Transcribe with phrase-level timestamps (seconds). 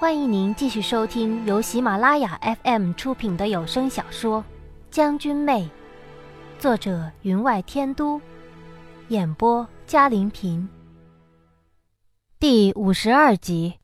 [0.00, 4.40] 欢迎您继续收听由喜马拉雅 FM 出品的有声小说
[4.90, 5.70] 《将军妹》，
[6.58, 8.18] 作者云外天都，
[9.08, 10.66] 演播嘉林平。
[12.38, 13.74] 第五十二集。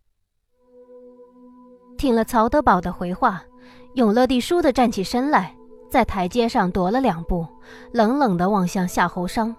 [1.99, 3.45] 听了曹德宝的回话，
[3.93, 5.55] 永乐帝倏地站起身来，
[5.91, 7.47] 在台阶上踱了两步，
[7.93, 9.55] 冷冷地望向夏侯商：“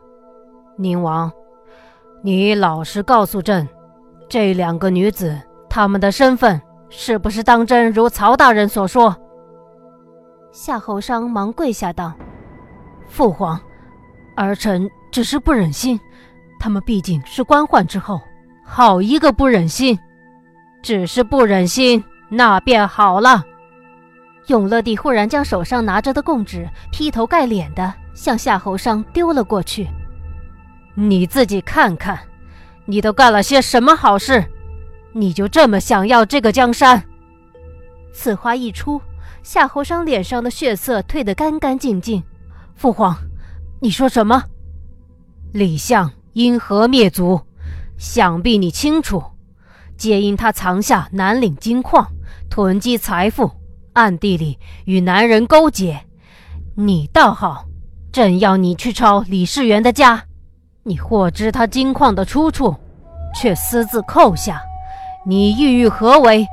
[0.76, 1.32] 宁王，
[2.24, 3.70] 你老实告诉朕，
[4.28, 5.40] 这两个女子。”
[5.78, 6.60] 他们的身份
[6.90, 9.16] 是不是当真如曹大人所说？
[10.52, 12.16] 夏侯商忙跪下道
[13.08, 13.62] ：“父皇，
[14.36, 16.00] 儿臣只是不忍心。
[16.60, 18.20] 他们毕竟是官宦之后，
[18.66, 19.96] 好一个不忍心！
[20.82, 23.46] 只是不忍心，那便好了。”
[24.48, 29.88] 永乐帝忽然将手上拿着的供纸劈头盖脸的向夏侯商丢了过去
[30.98, 32.18] ：“你自己看看，
[32.86, 34.44] 你都干了些什么好事？”
[35.18, 37.04] 你就这么想要这个江山？
[38.14, 39.02] 此话一出，
[39.42, 42.24] 夏侯商脸上的血色褪得干干净净。
[42.76, 43.18] 父皇，
[43.80, 44.44] 你说什么？
[45.54, 47.42] 李相因何灭族？
[47.98, 49.24] 想必你清楚，
[49.98, 52.08] 皆因他藏下南岭金矿，
[52.48, 53.50] 囤积财富，
[53.94, 56.00] 暗地里与男人勾结。
[56.76, 57.66] 你倒好，
[58.12, 60.26] 朕要你去抄李世元的家，
[60.84, 62.76] 你获知他金矿的出处，
[63.34, 64.62] 却私自扣下。
[65.30, 66.48] 你意欲何为？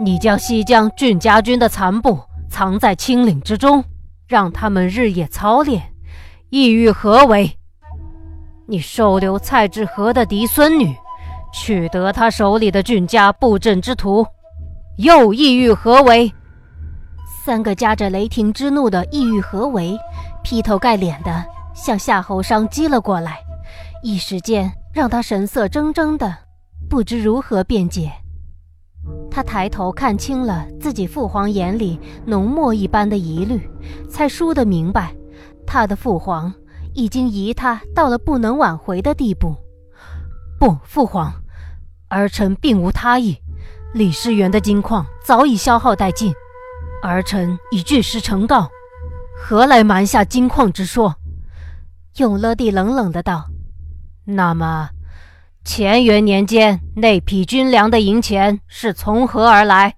[0.00, 2.18] 你将西江郡家军的残部
[2.48, 3.84] 藏在青岭之中，
[4.26, 5.92] 让他们日夜操练，
[6.48, 7.58] 意欲何为？
[8.66, 10.96] 你收留蔡志和的嫡孙女，
[11.52, 14.26] 取得他手里的郡家布阵之图，
[14.96, 16.32] 又意欲何为？
[17.44, 19.98] 三个夹着雷霆之怒的意欲何为，
[20.42, 23.36] 劈头盖脸的向夏侯商击了过来，
[24.02, 26.45] 一时间让他神色怔怔的。
[26.88, 28.12] 不知如何辩解，
[29.30, 33.68] 他抬头看清了自己父皇眼里浓墨一般的疑虑，
[34.08, 35.14] 才输得明白，
[35.66, 36.52] 他的父皇
[36.94, 39.54] 已经疑他到了不能挽回的地步。
[40.58, 41.32] 不，父皇，
[42.08, 43.36] 儿臣并无他意。
[43.92, 46.32] 李世元的金矿早已消耗殆尽，
[47.02, 48.68] 儿臣已据实呈告，
[49.36, 51.14] 何来瞒下金矿之说？
[52.16, 53.44] 永乐帝冷冷的道
[54.24, 54.90] ：“那么。”
[55.68, 59.92] 乾元年间，那批军粮的银钱是从何而来？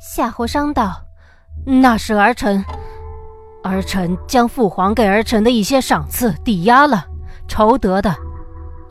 [0.00, 1.02] 夏侯商道
[1.66, 2.64] ：“那是儿臣，
[3.64, 7.04] 儿臣将父皇给儿臣的一些赏赐抵押了，
[7.48, 8.14] 筹得的。”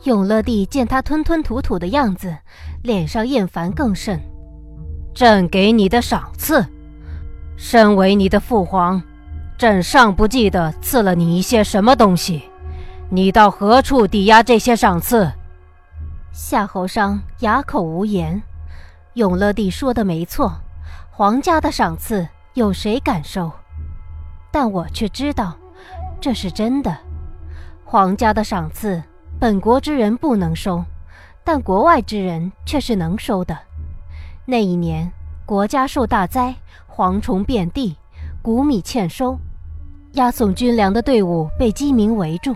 [0.04, 2.36] 永乐帝见他吞吞吐吐的样子，
[2.82, 4.20] 脸上厌烦更甚。
[5.14, 6.64] 朕给你的赏赐，
[7.56, 9.02] 身为你的父皇，
[9.56, 12.42] 朕尚不记得赐了你一些什么东西，
[13.08, 15.32] 你到何处抵押这些赏赐？
[16.38, 18.42] 夏侯商哑口无言。
[19.14, 20.52] 永乐帝说的没错，
[21.10, 23.50] 皇家的赏赐有谁敢收？
[24.52, 25.56] 但我却知道，
[26.20, 26.94] 这是真的。
[27.86, 29.02] 皇家的赏赐，
[29.40, 30.84] 本国之人不能收，
[31.42, 33.56] 但国外之人却是能收的。
[34.44, 35.10] 那一年，
[35.46, 36.54] 国家受大灾，
[36.86, 37.96] 蝗虫遍地，
[38.42, 39.38] 谷米欠收，
[40.12, 42.54] 押送军粮的队伍被饥民围住，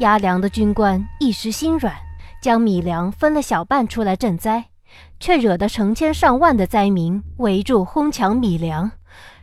[0.00, 1.94] 押粮的军官一时心软。
[2.40, 4.66] 将米粮分了小半出来赈灾，
[5.18, 8.90] 却惹得成千上万的灾民围住哄抢米粮，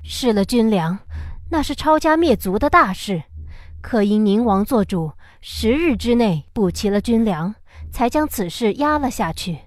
[0.04, 1.00] 失了军粮，
[1.50, 3.24] 那是抄家灭族的大事。
[3.82, 5.12] 可因宁王做主，
[5.42, 7.54] 十日之内补齐了军粮，
[7.92, 9.60] 才将此事压了下去。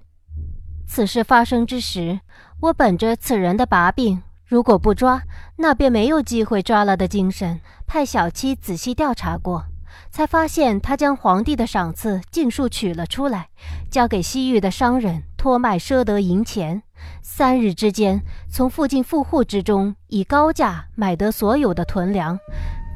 [0.87, 2.21] 此事发生之时，
[2.61, 5.23] 我本着此人的把柄，如果不抓，
[5.57, 9.67] 那便没有机会抓了的精神，派小七仔细调查过。
[10.11, 13.49] 才发现，他将皇帝的赏赐尽数取了出来，
[13.91, 16.83] 交给西域的商人托卖赊得银钱。
[17.23, 22.39] 三日之间，从附近富户之中以高价买得所有的囤粮，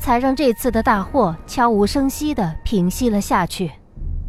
[0.00, 3.70] 才让这次的大祸悄无声息地平息了下去。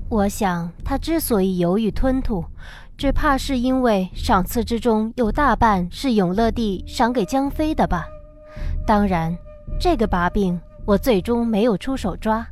[0.09, 2.43] 我想，他之所以犹豫吞吐，
[2.97, 8.05] 只怕是因为赏赐之中有大半是永乐帝赏给江妃的吧。
[8.85, 9.33] 当然，
[9.79, 12.45] 这个把柄我最终没有出手抓。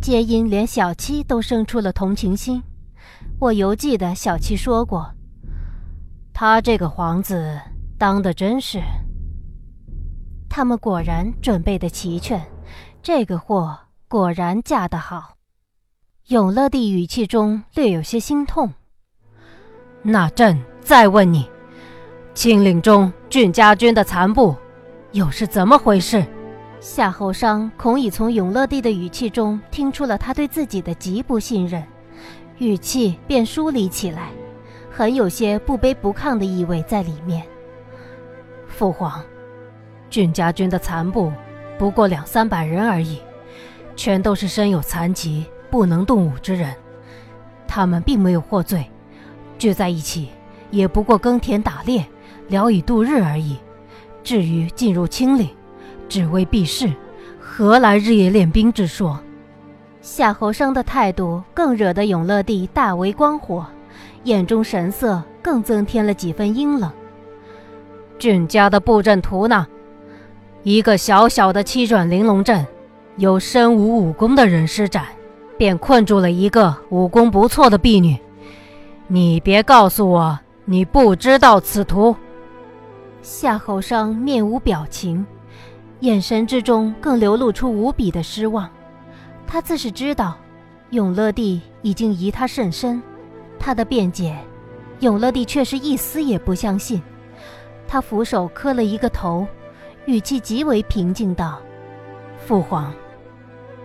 [0.00, 2.62] 皆因连小七都生出了同情心。
[3.38, 5.12] 我犹记得小七说过
[6.34, 7.60] ：“他这个皇子
[7.98, 8.80] 当的真是……
[10.48, 12.44] 他们果然准备的齐全，
[13.02, 13.78] 这个货
[14.08, 15.36] 果然嫁得好。”
[16.28, 18.72] 永乐帝语气中略有些心痛。
[20.02, 21.48] 那朕再问你，
[22.34, 24.54] 青岭中郡家军的残部，
[25.12, 26.24] 又是怎么回事？
[26.80, 31.82] 夏侯商恐已从永乐帝的语气中听出了他对自己的极不信任，
[32.58, 34.30] 语气便疏离起来，
[34.90, 37.44] 很有些不卑不亢的意味在里面。
[38.68, 39.20] 父皇，
[40.08, 41.32] 俊家军的残部
[41.78, 43.18] 不过两三百人而已，
[43.96, 46.72] 全都是身有残疾、不能动武之人，
[47.66, 48.88] 他们并没有获罪，
[49.58, 50.28] 聚在一起
[50.70, 52.06] 也不过耕田打猎，
[52.46, 53.58] 聊以度日而已。
[54.22, 55.48] 至于进入清岭，
[56.08, 56.90] 只为避世，
[57.38, 59.18] 何来日夜练兵之说？
[60.00, 63.66] 夏侯生的态度更惹得永乐帝大为光火，
[64.24, 66.90] 眼中神色更增添了几分阴冷。
[68.18, 69.66] 俊家的布阵图呢？
[70.62, 72.66] 一个小小的七转玲珑阵，
[73.16, 75.04] 有身无武功的人施展，
[75.56, 78.16] 便困住了一个武功不错的婢女。
[79.06, 82.14] 你别告诉我你不知道此图。
[83.22, 85.24] 夏侯商面无表情，
[86.00, 88.68] 眼神之中更流露出无比的失望。
[89.46, 90.36] 他自是知道，
[90.90, 93.02] 永乐帝已经疑他甚深，
[93.58, 94.36] 他的辩解，
[95.00, 97.02] 永乐帝却是一丝也不相信。
[97.86, 99.46] 他俯首磕了一个头，
[100.06, 101.58] 语气极为平静道
[102.46, 102.92] ：“父皇，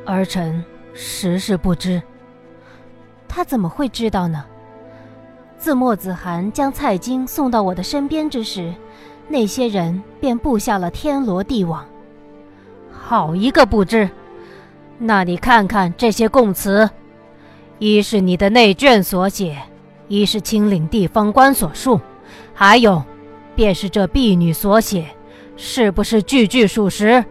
[0.05, 0.63] 儿臣
[0.93, 2.01] 实是不知。
[3.27, 4.45] 他怎么会知道呢？
[5.57, 8.73] 自墨子涵将蔡京送到我的身边之时，
[9.29, 11.83] 那些人便布下了天罗地网。
[13.05, 14.09] 好一个不知！”
[14.97, 16.89] 那你看看这些供词，
[17.77, 19.61] 一是你的内卷所写，
[20.07, 21.99] 一是清领地方官所述，
[22.53, 23.03] 还有，
[23.55, 25.05] 便是这婢女所写，
[25.57, 27.23] 是不是句句属实？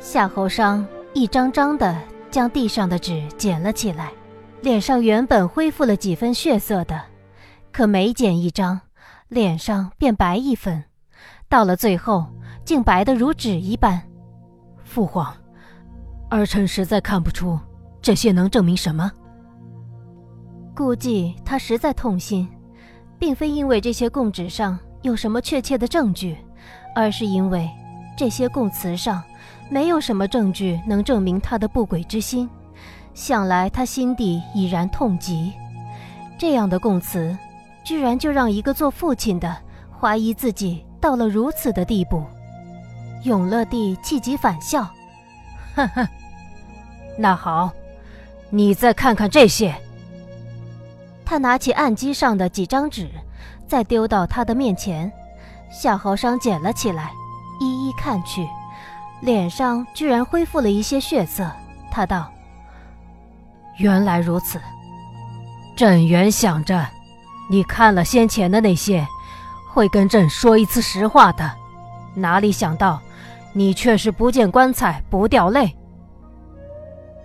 [0.00, 1.96] 夏侯商一张张的
[2.28, 4.10] 将地上的纸捡了起来，
[4.62, 7.00] 脸上原本恢复了几分血色的，
[7.70, 8.80] 可每捡一张，
[9.28, 10.82] 脸上便白一分，
[11.48, 12.26] 到了最后，
[12.64, 14.02] 竟白得如纸一般。
[14.92, 15.34] 父皇。
[16.28, 17.58] 儿臣实在看不出
[18.02, 19.10] 这些能证明什么。
[20.76, 22.46] 估计他实在痛心，
[23.18, 26.36] 并非因为这些供纸上有什么确切的证据，
[26.94, 27.70] 而是因为
[28.18, 29.22] 这些供词上
[29.70, 32.46] 没有什么证据能证明他的不轨之心。
[33.14, 35.54] 想来他心底已然痛极，
[36.36, 37.34] 这样的供词，
[37.82, 39.56] 居然就让一个做父亲的
[39.98, 42.22] 怀疑自己到了如此的地步。
[43.24, 44.82] 永乐帝气急反笑，
[45.74, 46.06] 哼哼。
[47.16, 47.70] 那好，
[48.50, 49.74] 你再看看这些。
[51.24, 53.08] 他拿起案几上的几张纸，
[53.66, 55.10] 再丢到他的面前。
[55.70, 57.10] 夏侯商捡了起来，
[57.60, 58.46] 一一看去，
[59.20, 61.50] 脸上居然恢复了一些血色。
[61.90, 62.30] 他道
[63.78, 64.60] ：“原来如此。
[65.74, 66.86] 朕原想着，
[67.50, 69.06] 你看了先前的那些，
[69.72, 71.50] 会跟朕说一次实话的，
[72.14, 73.00] 哪里想到，
[73.52, 75.76] 你却是不见棺材不掉泪。”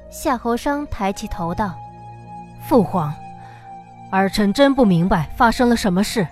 [0.09, 1.73] 夏侯商抬起头道
[2.67, 3.13] ：“父皇，
[4.11, 6.25] 儿臣真不明白发生了什么事。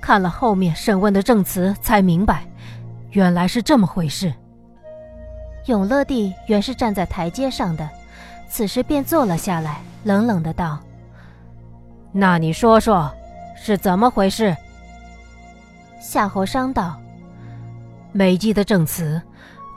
[0.00, 2.44] 看了后面审问的证词，才明白，
[3.10, 4.32] 原来是这么回事。”
[5.66, 7.88] 永乐帝原是站在台阶上的，
[8.48, 10.78] 此时便坐了下来，冷冷的道
[12.12, 13.12] ：“那你说说，
[13.56, 14.56] 是怎么回事？”
[16.00, 16.98] 夏侯商道
[18.12, 19.20] ：“美姬的证词。”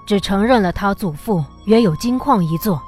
[0.05, 2.81] 只承认了他祖父原有金矿一座，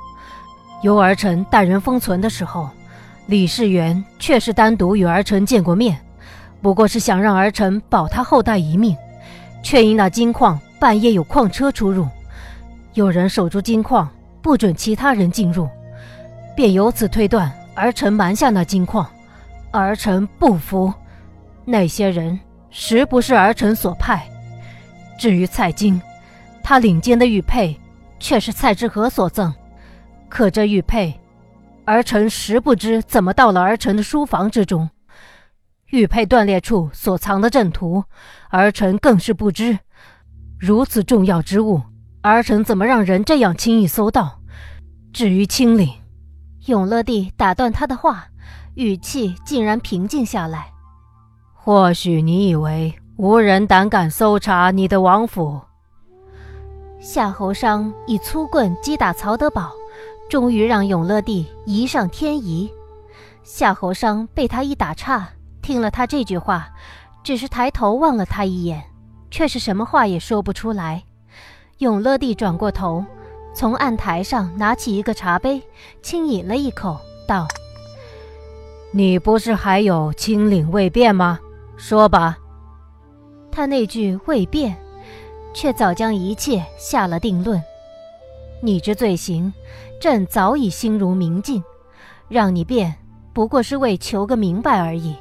[0.82, 2.70] 由儿臣带人封存的时候，
[3.28, 5.98] 李世元确实单独与儿臣见过面，
[6.62, 8.98] 不过是想让儿臣保他后代一命，
[9.64, 12.06] 却因那金矿半夜有矿车出入，
[12.96, 14.10] 有人守住金矿，
[14.42, 15.70] 不准其他人进入，
[16.54, 19.10] 便由此推断儿臣瞒下那金矿，
[19.72, 20.94] 儿臣不服，
[21.64, 22.38] 那些人
[22.72, 24.30] 实不是儿臣所派，
[25.17, 26.01] 至于蔡京。
[26.63, 27.79] 他领间的玉佩，
[28.19, 29.53] 却是蔡之和所赠。
[30.27, 31.13] 可这玉佩，
[31.86, 34.89] 儿臣实不知怎么到了儿臣的书房之中。
[35.91, 38.03] 玉佩断裂处所藏的阵图，
[38.50, 39.77] 儿臣更是不知。
[40.57, 41.81] 如此重要之物，
[42.22, 44.41] 儿臣怎么让人这样轻易搜到？
[45.13, 45.93] 至于清领，
[46.65, 48.27] 永乐帝打断他的话，
[48.74, 50.67] 语气竟然平静下来。
[51.53, 55.62] 或许你以为无人胆敢搜查你的王府。
[57.00, 59.72] 夏侯商以粗棍击打曹德宝，
[60.29, 62.69] 终于让永乐帝移上天仪。
[63.41, 65.29] 夏侯商被他一打岔，
[65.62, 66.67] 听了他这句话，
[67.24, 68.84] 只是抬头望了他一眼，
[69.31, 71.03] 却是什么话也说不出来。
[71.77, 73.05] 永乐帝转过头，
[73.53, 75.62] 从案台上拿起一个茶杯，
[76.01, 77.48] 轻饮了一口，道
[78.91, 81.39] ：“你不是还有清领未变吗？
[81.77, 82.39] 说吧。”
[83.56, 84.76] 他那句未变。
[85.56, 87.64] 却早将一切下了定论。
[88.62, 89.54] 你之罪行，
[90.02, 91.64] 朕早已心如明镜，
[92.28, 92.94] 让你变，
[93.32, 95.16] 不过是为求个明白而已。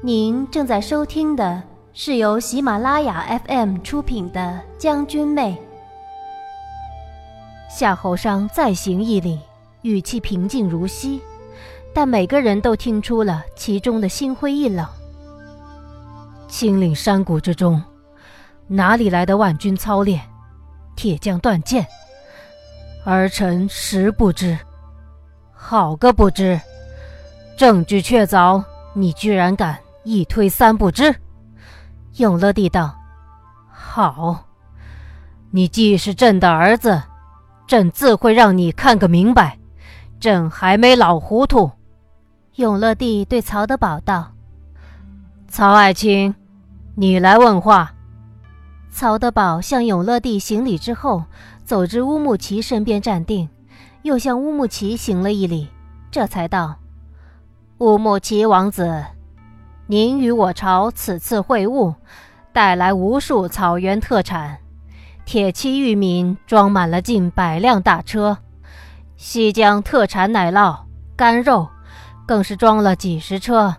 [0.00, 4.40] 您正在收听的是由喜马拉雅 FM 出品的
[4.78, 5.52] 《将军妹》。
[7.68, 9.38] 夏侯商再行一礼，
[9.82, 11.20] 语气平静如昔，
[11.92, 14.86] 但每个人都听出了其中的心灰意冷。
[16.52, 17.82] 青岭山谷之中，
[18.66, 20.20] 哪里来的万军操练，
[20.94, 21.86] 铁匠断剑？
[23.06, 24.58] 儿臣实不知。
[25.50, 26.60] 好个不知！
[27.56, 29.78] 证据确凿，你居然敢！
[30.04, 31.16] 一推三不知，
[32.18, 32.94] 永乐帝道
[33.72, 34.44] ：“好，
[35.52, 37.02] 你既是朕的儿子，
[37.66, 39.58] 朕自会让你看个明白。
[40.20, 41.70] 朕还没老糊涂。”
[42.56, 44.32] 永乐帝对曹德宝道
[45.48, 46.34] ：“曹爱卿，
[46.94, 47.92] 你来问话。”
[48.90, 51.24] 曹德宝向永乐帝行礼之后，
[51.64, 53.48] 走至乌木齐身边站定，
[54.02, 55.68] 又向乌木齐行了一礼，
[56.10, 56.76] 这才道
[57.78, 59.04] ：“乌木齐王子。”
[59.88, 61.94] 您与我朝此次会晤，
[62.52, 64.58] 带来无数草原特产，
[65.24, 68.38] 铁器玉皿装满了近百辆大车，
[69.16, 70.78] 西江特产奶酪、
[71.16, 71.68] 干肉，
[72.26, 73.74] 更是装了几十车。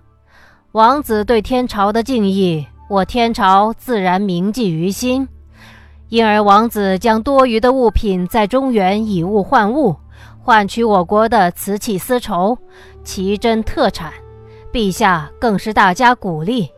[0.74, 5.27] 王子对天朝的敬意，我天朝自然铭记于心。
[6.09, 9.95] 因而王子将多余的物品在中原以物换物，
[10.39, 12.55] 换取我国的瓷器丝绸、
[13.03, 14.13] 奇珍特产。
[14.71, 16.69] 陛下更是大加鼓励，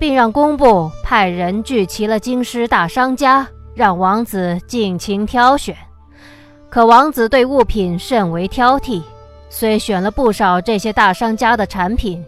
[0.00, 5.76] 并让工部派人聚齐了京师大商家，让王子尽情挑选。
[6.68, 9.00] 可王子对物品甚为挑剔，
[9.48, 12.24] 虽选了不少这些大商家的产品，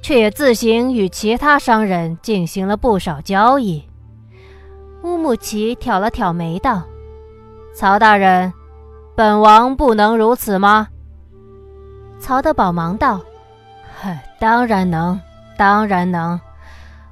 [0.00, 3.84] 却也自行与其他商人进行了不少交易。
[5.02, 6.82] 乌木齐挑了挑眉道
[7.74, 8.52] ：“曹大人，
[9.14, 10.88] 本王不能如此吗？”
[12.18, 13.20] 曹德宝忙道。
[14.38, 15.20] 当然能，
[15.56, 16.40] 当然能。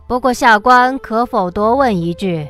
[0.07, 2.49] 不过下官可否多问一句：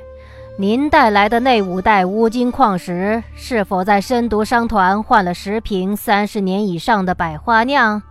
[0.59, 8.03] 您带来的那五袋乌金矿石，是否在深毒商团换了十瓶三十年以上的百花酿？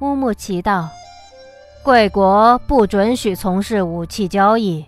[0.00, 0.88] 乌木齐道
[1.84, 4.86] ：“贵国不准许从事武器交易，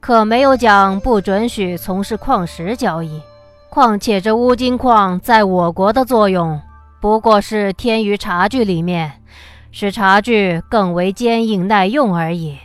[0.00, 3.22] 可没有讲不准许从事矿石交易。
[3.70, 6.60] 况且这乌金矿在我国的作用，
[7.00, 9.22] 不过是添于茶具里面。”
[9.72, 12.58] 使茶具更为坚硬耐用而已。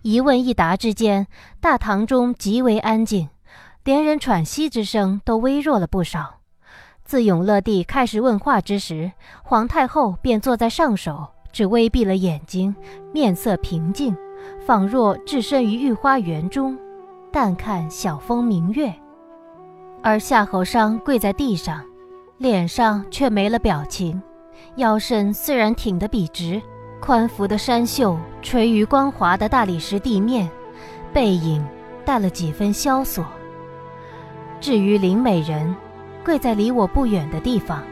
[0.00, 1.26] 一问一答之间，
[1.60, 3.28] 大堂中极为安静，
[3.84, 6.36] 连人喘息之声都微弱了不少。
[7.04, 12.74] 自永乐帝开始问话之时，皇太后便坐在上首，只微闭了眼睛，
[13.12, 14.16] 面色平静，
[14.64, 16.76] 仿若置身于御花园中，
[17.32, 18.92] 淡看晓风明月。
[20.02, 21.84] 而夏侯商跪在地上，
[22.38, 24.20] 脸上却没了表情。
[24.76, 26.60] 腰身虽然挺得笔直，
[27.00, 30.48] 宽幅的衫袖垂于光滑的大理石地面，
[31.12, 31.64] 背影
[32.04, 33.24] 带了几分萧索。
[34.60, 35.74] 至于林美人，
[36.24, 37.82] 跪在离我不远的地方，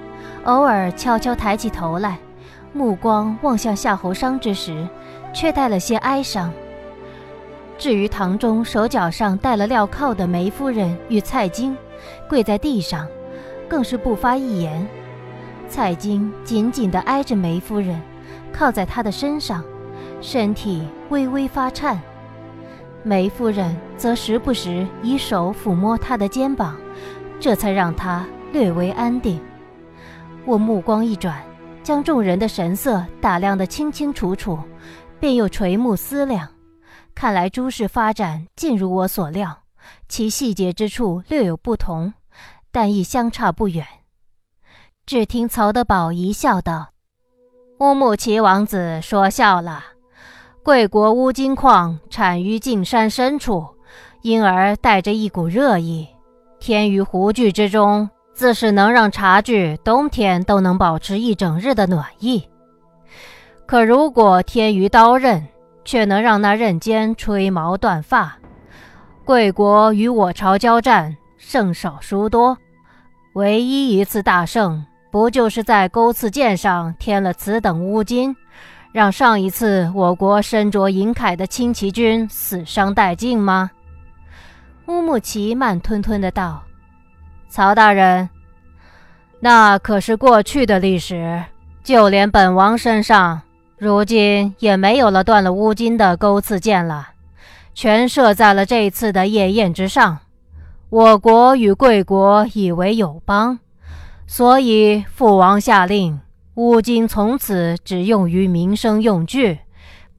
[0.45, 2.19] 偶尔悄悄抬起头来，
[2.79, 4.87] 目光望向夏侯商之时，
[5.35, 6.53] 却带了些哀伤。
[7.77, 11.77] 至于堂中手脚上戴了镣铐的梅夫人与蔡京，
[12.29, 13.05] 跪在地上，
[13.69, 14.87] 更是不发一言。
[15.69, 18.01] 蔡京紧紧地挨着梅夫人，
[18.53, 19.65] 靠在她的身上，
[20.21, 22.01] 身体微微发颤。
[23.03, 26.77] 梅夫人则时不时以手抚摸他的肩膀，
[27.41, 29.41] 这才让他略为安定。
[30.45, 31.43] 我目光一转，
[31.89, 34.59] 将众人的神色打量得清清楚楚，
[35.19, 36.47] 便又垂目思量。
[37.15, 39.59] 看来诸事发展尽如我所料，
[40.07, 42.13] 其细节之处略有不同，
[42.71, 43.87] 但亦相差不远。
[45.07, 46.89] 只听曹德宝一笑道
[47.81, 49.83] ：“乌木齐王子说笑了。
[50.63, 53.67] 贵国乌金矿产于径山深处，
[54.21, 56.07] 因而带着一股热意。
[56.61, 62.49] 添于壶具之中，自是能让茶具冬天都能保持一整日的暖意。
[63.67, 65.45] 可如果添于刀刃，
[65.85, 68.39] 却能让那刃尖吹毛断发。
[69.25, 72.57] 贵国与我朝交战，胜少输多，
[73.33, 78.37] 唯一一次大胜。”不就是在钩刺剑上添了此等乌金，
[78.93, 83.69] 让上一次我国身着银铠的轻骑军死伤殆尽吗？
[84.87, 86.63] 乌木齐慢吞吞的道
[87.49, 88.29] ：“曹大人，
[89.41, 91.43] 那可是过去的历史，
[91.83, 93.41] 就连本王身上，
[93.79, 97.09] 如今也没有了断了乌金的钩刺剑了，
[97.75, 100.19] 全射在了这次的夜宴之上。
[100.91, 103.59] 我国与贵国以为友邦。”
[104.31, 106.21] 所以父王下令，
[106.57, 109.61] 乌金从此只用于民生用具，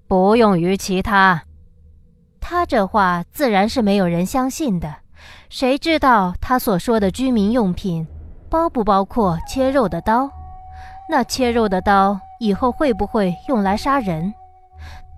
[0.07, 1.43] 不用于其他。
[2.41, 4.95] 他这话自然是没有人相信的。
[5.49, 8.07] 谁知道他所说的居民用品，
[8.49, 10.29] 包不包括切肉的刀？
[11.09, 14.31] 那切肉的刀以后会不会用来杀人？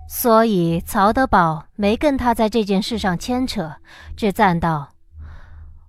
[0.08, 3.74] 所以曹德宝没跟他在这件事上牵扯，
[4.16, 4.88] 只赞道：“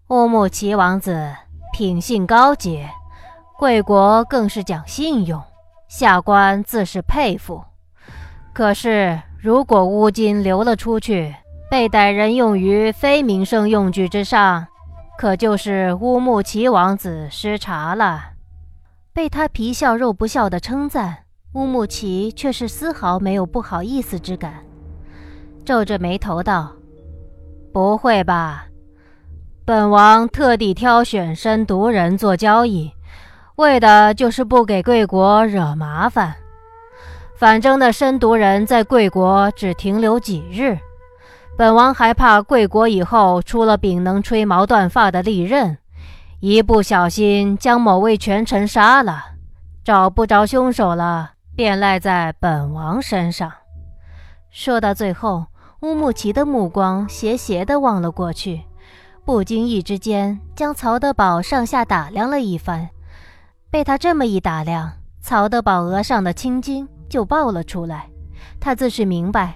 [0.09, 1.33] 乌木齐王子
[1.73, 2.89] 品性高洁，
[3.57, 5.41] 贵国更是讲信用，
[5.87, 7.63] 下官自是佩服。
[8.51, 11.33] 可是如果乌金流了出去，
[11.73, 14.67] 被歹人用于非民生用具之上，
[15.17, 18.33] 可就是乌木齐王子失察了。”
[19.11, 24.63] 被他皮笑肉不笑的称赞，乌木齐却是丝毫没有不好意思之感，
[25.65, 26.73] 皱着眉头道
[27.73, 28.65] ：“不会吧？
[29.65, 32.91] 本王特地挑选深毒人做交易，
[33.55, 36.35] 为的就是不给贵国惹麻烦。
[37.35, 40.77] 反正那深毒人在贵国只停留几日，
[41.55, 45.77] 本王还怕贵国以后出了柄能吹毛断发的利刃。”
[46.41, 49.23] 一不小心将某位权臣杀了，
[49.81, 53.49] 找不着凶手了，便赖在本王身上。
[54.51, 55.45] 说到最后，
[55.83, 58.61] 乌木齐的目光斜斜地望了过去，
[59.23, 62.89] 不经意之间将曹德宝上下打量了一番。
[63.71, 64.91] 被他这么一打量，
[65.21, 68.09] 曹德宝额上的青筋就爆了出来。
[68.59, 69.55] 他自是明白，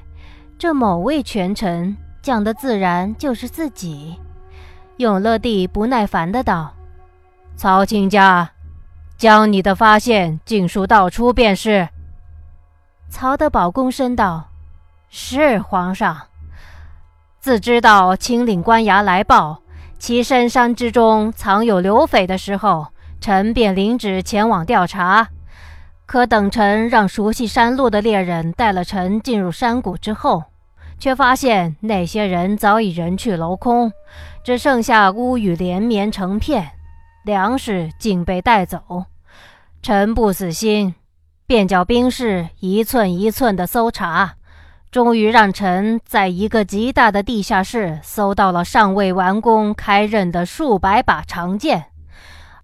[0.60, 4.20] 这某位权臣讲的自然就是自己。
[4.98, 6.74] 永乐帝不耐烦的道。
[7.56, 8.50] 曹卿家，
[9.18, 11.88] 将你的发现尽数道出便是。
[13.08, 14.50] 曹德宝躬身道
[15.10, 16.18] ：“是皇上。
[17.40, 19.62] 自知道青岭官衙来报，
[20.00, 22.88] 其深山之中藏有刘匪的时候，
[23.22, 25.30] 臣便领旨前往调查。
[26.08, 30.42] 可等臣让熟悉山路的猎人带了臣进入山谷之后，
[30.98, 33.92] 却发现那些人早已人去楼空，
[34.42, 36.72] 只剩下屋宇连绵成片。”
[37.26, 39.04] 粮食竟被带走，
[39.82, 40.96] 臣不死心，
[41.46, 44.36] 便叫兵士一寸一寸地搜查，
[44.90, 51.88] 终于让臣在一个极大的地下室搜到了尚未完工开刃的数百把长剑，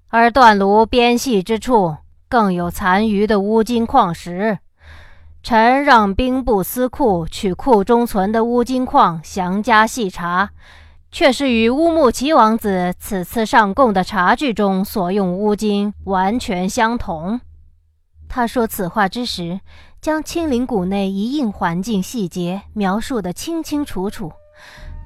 [0.08, 1.98] 而断炉边隙之处
[2.34, 4.58] 更有残余的乌金矿石。
[5.44, 10.50] 臣让兵部司库取库中存的乌金矿详加细查。
[11.12, 17.40] 却是与乌木齐王子此次上贡的茶具中所用乌金完全相同。
[18.28, 19.60] 他说此话之时，
[20.02, 24.32] 将青林谷内一应环境细节描述得清清楚楚。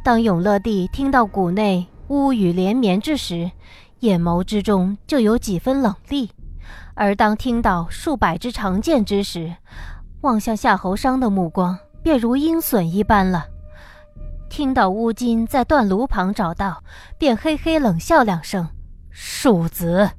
[0.02, 3.52] 当永乐帝听到谷内乌雨连绵之时，
[4.00, 6.30] 眼眸之中就有几分冷厉；
[7.00, 9.56] 而当听到数百支长剑之时，
[10.22, 13.46] 望向夏侯商的目光便如鹰隼一般了。
[14.50, 16.84] 听到乌金在断炉旁找到，
[17.20, 18.68] 便嘿嘿冷笑两声。
[19.12, 20.10] 庶子。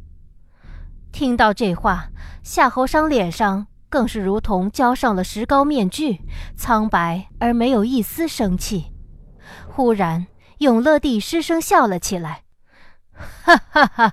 [1.10, 2.10] 听到这话，
[2.44, 6.20] 夏侯商脸上更是如同浇上了石膏面具，
[6.56, 8.92] 苍白而没有一丝生气。
[9.66, 12.42] 忽然，永乐帝失声笑了起来
[13.42, 14.12] ：“哈哈哈！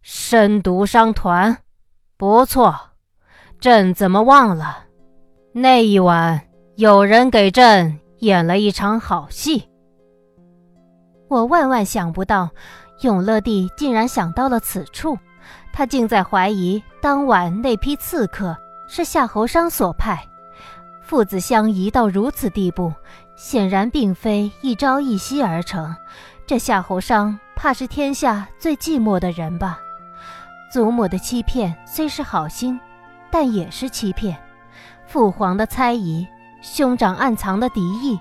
[0.00, 1.58] 深毒商团，
[2.16, 2.74] 不错。
[3.60, 4.84] 朕怎么忘了？
[5.52, 6.40] 那一晚
[6.76, 9.68] 有人给朕。”演了一场好戏，
[11.28, 12.48] 我万万想不到，
[13.02, 15.16] 永乐帝竟然想到了此处。
[15.70, 18.56] 他竟在怀疑当晚那批刺客
[18.88, 20.18] 是夏侯商所派。
[21.02, 22.90] 父子相疑到如此地步，
[23.36, 25.94] 显然并非一朝一夕而成。
[26.46, 29.78] 这夏侯商怕是天下最寂寞的人吧？
[30.72, 32.78] 祖母的欺骗虽是好心，
[33.30, 34.36] 但也是欺骗。
[35.06, 36.26] 父皇的猜疑。
[36.62, 38.18] 兄长暗藏的敌意，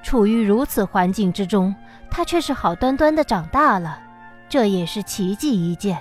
[0.00, 1.74] 处于如此环境之中，
[2.08, 3.98] 他却是好端端的长大了，
[4.48, 5.98] 这也是奇迹一件。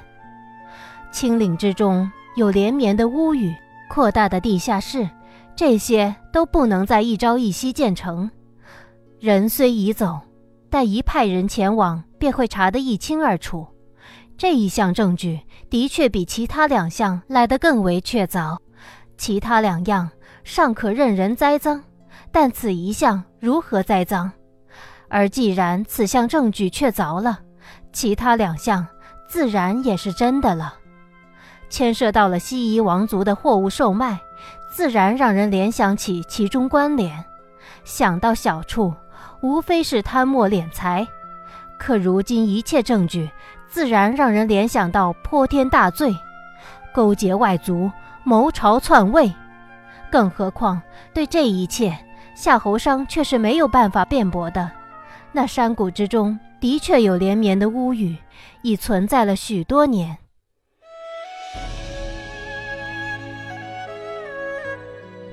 [1.12, 3.56] 青岭之中有连绵的屋宇，
[3.90, 5.10] 扩大的地下室，
[5.56, 8.30] 这些都不能在一朝一夕建成。
[9.20, 10.20] 人虽已走，
[10.70, 13.66] 但一派人前往，便会查得一清二楚。
[14.40, 18.58] 这一项证据的确比其他两项来得更为确凿，
[19.18, 20.10] 其他两样。
[20.46, 21.84] 尚可任人栽赃，
[22.32, 24.32] 但此一项如何栽赃？
[25.10, 27.40] 而既然此项证据确凿了，
[27.92, 28.88] 其他两项
[29.28, 30.76] 自然也是真的了。
[31.70, 34.18] 牵涉到了西夷王族的货物售卖，
[34.74, 37.26] 自然让人联想起其中关联。
[37.84, 38.94] 想到小处，
[39.42, 41.06] 无非是贪墨敛财。
[41.78, 43.30] 可如今一切证据
[43.70, 46.16] 自然让人联想到泼天大罪，
[46.94, 47.90] 勾结外族，
[48.24, 49.32] 谋朝篡位。
[50.12, 50.82] 更何况
[51.14, 51.96] 对这一切，
[52.36, 54.72] 夏侯商却是没有办法辩驳的。
[55.32, 58.18] 那山谷之中的确有连绵的屋宇，
[58.64, 60.18] 已存在了许多年。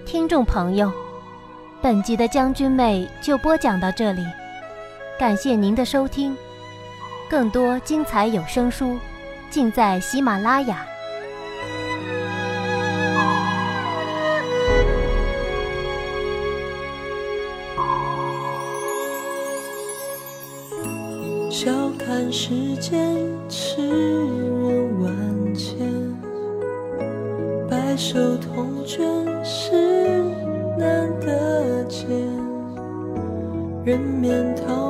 [0.05, 0.93] 听众朋友，
[1.81, 4.23] 本集的将军妹就播讲到这里，
[5.19, 6.37] 感谢您的收听。
[7.29, 8.99] 更多精彩有声书，
[9.51, 10.87] 尽在喜马拉雅。
[21.51, 23.01] 笑看世间
[23.49, 25.77] 痴人万千，
[27.69, 29.05] 白首同卷
[29.45, 30.23] 是
[30.79, 32.09] 难得见，
[33.85, 34.86] 人面桃花。